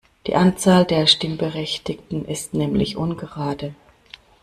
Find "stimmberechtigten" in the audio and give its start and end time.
1.05-2.25